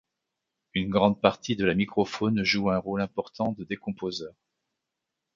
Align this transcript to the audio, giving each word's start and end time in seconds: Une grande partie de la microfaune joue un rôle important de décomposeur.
Une 0.73 0.89
grande 0.89 1.21
partie 1.21 1.55
de 1.55 1.63
la 1.63 1.75
microfaune 1.75 2.41
joue 2.43 2.71
un 2.71 2.79
rôle 2.79 3.01
important 3.01 3.51
de 3.51 3.63
décomposeur. 3.63 4.33